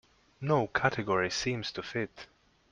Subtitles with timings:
[0.41, 2.25] No category seems to fit.